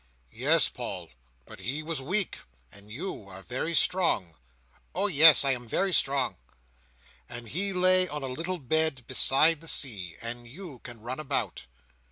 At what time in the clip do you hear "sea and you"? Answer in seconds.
9.67-10.79